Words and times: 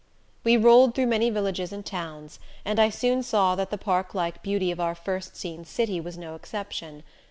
We 0.43 0.57
rolled 0.57 0.95
through 0.95 1.05
many 1.05 1.29
villages 1.29 1.71
and 1.71 1.85
towns, 1.85 2.39
and 2.65 2.79
I 2.79 2.89
soon 2.89 3.21
saw 3.21 3.53
that 3.53 3.69
the 3.69 3.77
parklike 3.77 4.41
beauty 4.41 4.71
of 4.71 4.79
our 4.79 4.95
first 4.95 5.37
seen 5.37 5.63
city 5.63 6.01
was 6.01 6.17
no 6.17 6.33
exception. 6.33 7.03